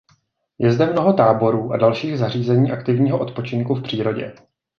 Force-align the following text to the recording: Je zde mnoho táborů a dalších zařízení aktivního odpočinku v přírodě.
Je 0.59 0.71
zde 0.71 0.85
mnoho 0.85 1.13
táborů 1.13 1.71
a 1.73 1.77
dalších 1.77 2.17
zařízení 2.17 2.71
aktivního 2.71 3.19
odpočinku 3.19 3.75
v 3.75 3.81
přírodě. 3.83 4.33